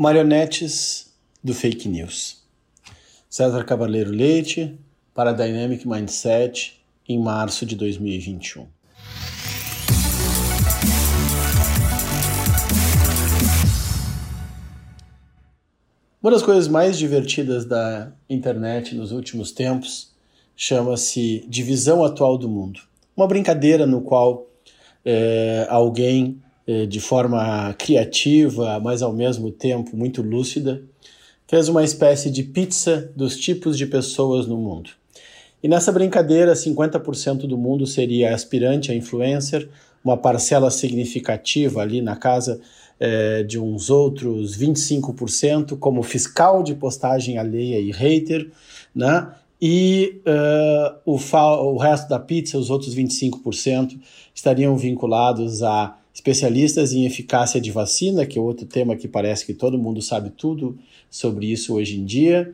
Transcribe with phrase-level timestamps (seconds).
[0.00, 1.12] Marionetes
[1.42, 2.40] do Fake News.
[3.28, 4.78] César Cavaleiro Leite,
[5.12, 8.68] para Dynamic Mindset, em março de 2021.
[16.22, 20.14] Uma das coisas mais divertidas da internet nos últimos tempos
[20.54, 22.78] chama-se Divisão Atual do Mundo.
[23.16, 24.46] Uma brincadeira no qual
[25.04, 26.40] é, alguém
[26.88, 30.82] de forma criativa, mas ao mesmo tempo muito lúcida,
[31.46, 34.90] fez uma espécie de pizza dos tipos de pessoas no mundo.
[35.62, 39.68] E nessa brincadeira, 50% do mundo seria aspirante a influencer,
[40.04, 42.60] uma parcela significativa ali na casa
[43.00, 48.50] eh, de uns outros 25% como fiscal de postagem alheia e hater,
[48.94, 49.32] né?
[49.60, 53.98] E uh, o, o resto da pizza, os outros 25%,
[54.32, 59.54] estariam vinculados a especialistas em eficácia de vacina, que é outro tema que parece que
[59.54, 60.76] todo mundo sabe tudo
[61.08, 62.52] sobre isso hoje em dia.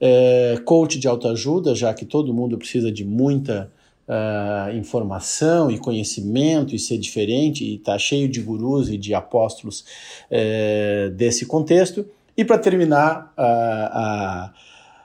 [0.00, 3.70] É, coach de autoajuda, já que todo mundo precisa de muita
[4.08, 9.84] uh, informação e conhecimento e ser diferente, e está cheio de gurus e de apóstolos
[10.30, 12.06] uh, desse contexto.
[12.34, 14.54] E para terminar, uh, a,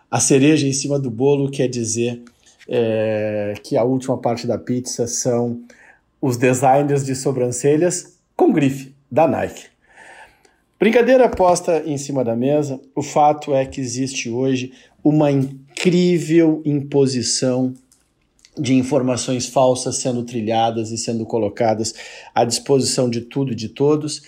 [0.09, 2.24] a cereja em cima do bolo quer dizer
[2.70, 5.62] é, que a última parte da pizza são
[6.22, 9.66] os designers de sobrancelhas com grife da Nike.
[10.80, 14.72] Brincadeira posta em cima da mesa, o fato é que existe hoje
[15.04, 17.74] uma incrível imposição
[18.58, 21.94] de informações falsas sendo trilhadas e sendo colocadas
[22.34, 24.24] à disposição de tudo e de todos,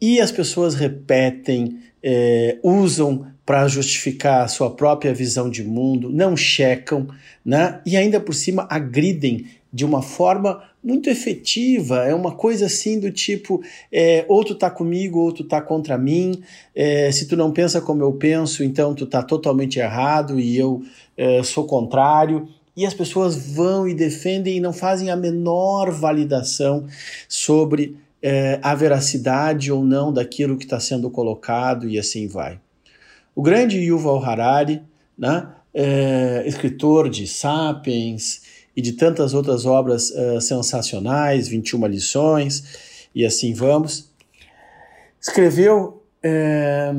[0.00, 6.36] e as pessoas repetem, é, usam para justificar a sua própria visão de mundo, não
[6.36, 7.08] checam,
[7.44, 7.80] né?
[7.86, 13.10] e ainda por cima agridem de uma forma muito efetiva, é uma coisa assim do
[13.10, 16.40] tipo, é, ou tu tá comigo ou tu tá contra mim,
[16.72, 20.84] é, se tu não pensa como eu penso, então tu tá totalmente errado e eu
[21.16, 26.86] é, sou contrário, e as pessoas vão e defendem e não fazem a menor validação
[27.28, 32.60] sobre é, a veracidade ou não daquilo que está sendo colocado e assim vai.
[33.34, 34.82] O grande Yuval Harari,
[35.18, 38.45] né, é, escritor de Sapiens,
[38.76, 44.10] e de tantas outras obras uh, sensacionais, 21 lições e assim vamos,
[45.18, 46.92] escreveu é,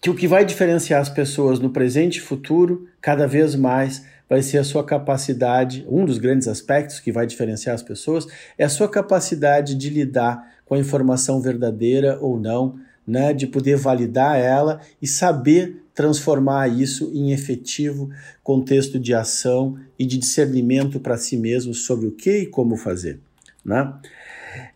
[0.00, 4.40] que o que vai diferenciar as pessoas no presente e futuro, cada vez mais, vai
[4.42, 8.26] ser a sua capacidade, um dos grandes aspectos que vai diferenciar as pessoas,
[8.56, 12.78] é a sua capacidade de lidar com a informação verdadeira ou não,
[13.10, 18.08] né, de poder validar ela e saber transformar isso em efetivo
[18.42, 23.18] contexto de ação e de discernimento para si mesmo sobre o que e como fazer.
[23.64, 23.92] Né?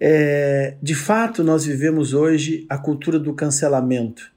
[0.00, 4.32] É, de fato, nós vivemos hoje a cultura do cancelamento.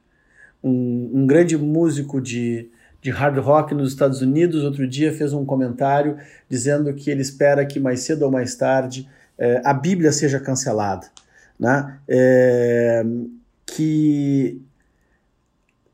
[0.64, 2.70] Um, um grande músico de,
[3.02, 7.66] de hard rock nos Estados Unidos, outro dia, fez um comentário dizendo que ele espera
[7.66, 9.10] que mais cedo ou mais tarde
[9.40, 11.08] é, a Bíblia seja cancelada.
[11.60, 11.98] Né?
[12.08, 13.04] É,
[13.78, 14.60] que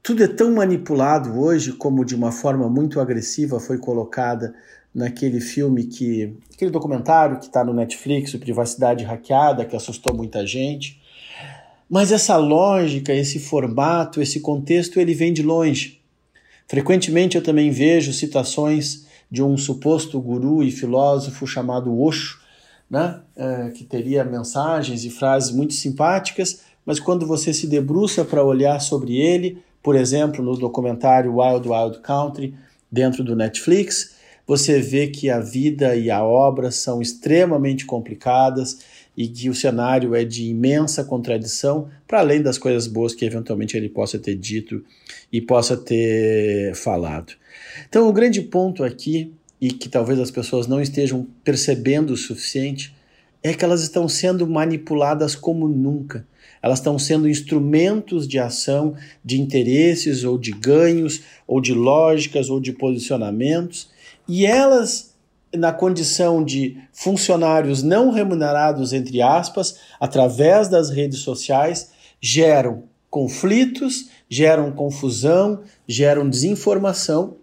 [0.01, 4.55] tudo é tão manipulado hoje, como de uma forma muito agressiva foi colocada
[4.95, 6.33] naquele filme que.
[6.53, 11.01] aquele documentário que está no Netflix, o Privacidade Hackeada, que assustou muita gente.
[11.89, 15.99] Mas essa lógica, esse formato, esse contexto, ele vem de longe.
[16.67, 22.39] Frequentemente eu também vejo citações de um suposto guru e filósofo chamado Osho,
[22.89, 23.19] né?
[23.35, 28.79] É, que teria mensagens e frases muito simpáticas, mas quando você se debruça para olhar
[28.79, 32.53] sobre ele, por exemplo, no documentário Wild Wild Country,
[32.91, 38.79] dentro do Netflix, você vê que a vida e a obra são extremamente complicadas
[39.15, 43.77] e que o cenário é de imensa contradição, para além das coisas boas que eventualmente
[43.77, 44.83] ele possa ter dito
[45.31, 47.33] e possa ter falado.
[47.87, 52.93] Então, o grande ponto aqui, e que talvez as pessoas não estejam percebendo o suficiente,
[53.41, 56.25] é que elas estão sendo manipuladas como nunca
[56.63, 62.61] elas estão sendo instrumentos de ação de interesses ou de ganhos, ou de lógicas ou
[62.61, 63.91] de posicionamentos,
[64.29, 65.13] e elas,
[65.53, 74.71] na condição de funcionários não remunerados, entre aspas, através das redes sociais, geram conflitos, geram
[74.71, 77.35] confusão, geram desinformação.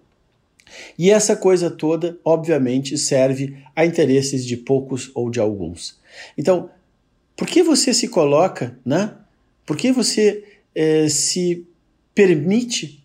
[0.99, 6.00] E essa coisa toda, obviamente, serve a interesses de poucos ou de alguns.
[6.38, 6.70] Então,
[7.40, 9.14] por que você se coloca, né?
[9.64, 10.44] Por que você
[10.75, 11.66] é, se
[12.14, 13.02] permite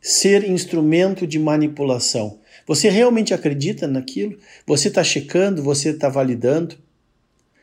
[0.00, 2.38] ser instrumento de manipulação?
[2.68, 4.38] Você realmente acredita naquilo?
[4.64, 5.60] Você está checando?
[5.60, 6.76] Você está validando?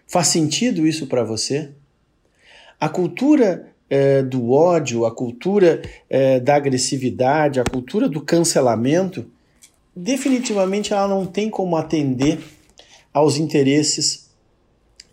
[0.06, 1.70] Faz sentido isso para você?
[2.78, 9.26] A cultura é, do ódio, a cultura é, da agressividade, a cultura do cancelamento,
[9.96, 12.38] definitivamente ela não tem como atender
[13.14, 14.30] aos interesses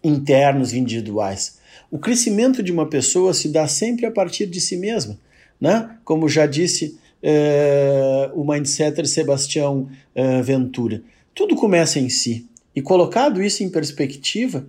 [0.09, 1.59] internos individuais.
[1.91, 5.19] O crescimento de uma pessoa se dá sempre a partir de si mesma,
[5.61, 5.97] né?
[6.05, 11.03] Como já disse é, o mindsetter Sebastião é, Ventura.
[11.35, 12.47] Tudo começa em si.
[12.75, 14.67] E colocado isso em perspectiva,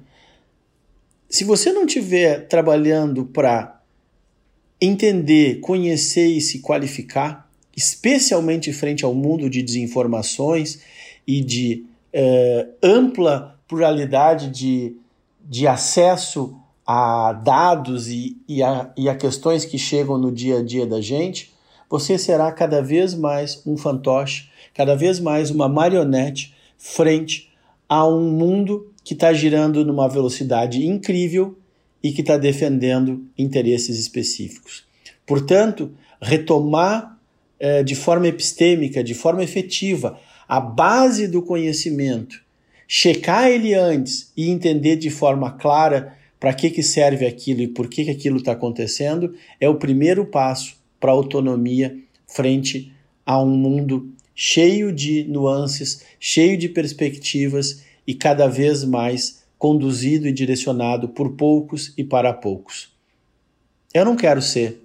[1.29, 3.81] se você não estiver trabalhando para
[4.81, 10.79] entender, conhecer e se qualificar, especialmente frente ao mundo de desinformações
[11.27, 14.95] e de é, ampla pluralidade de,
[15.49, 16.55] de acesso
[16.85, 21.01] a dados e, e, a, e a questões que chegam no dia a dia da
[21.01, 21.51] gente,
[21.89, 27.51] você será cada vez mais um fantoche, cada vez mais uma marionete frente
[27.87, 31.57] a um mundo que está girando numa velocidade incrível
[32.03, 34.83] e que está defendendo interesses específicos.
[35.25, 35.91] Portanto,
[36.21, 37.17] retomar
[37.59, 42.39] eh, de forma epistêmica, de forma efetiva, a base do conhecimento,
[42.91, 47.87] checar ele antes e entender de forma clara para que, que serve aquilo e por
[47.87, 51.95] que, que aquilo está acontecendo, é o primeiro passo para a autonomia
[52.25, 52.91] frente
[53.23, 60.31] a um mundo cheio de nuances, cheio de perspectivas e cada vez mais conduzido e
[60.31, 62.91] direcionado por poucos e para poucos.
[63.93, 64.81] Eu não quero ser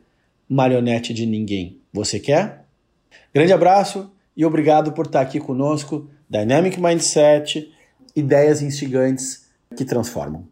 [0.47, 1.79] marionete de ninguém.
[1.91, 2.67] Você quer?
[3.33, 6.11] Grande abraço e obrigado por estar aqui conosco.
[6.29, 7.73] Dynamic Mindset,
[8.15, 9.47] ideias instigantes
[9.77, 10.49] que transformam.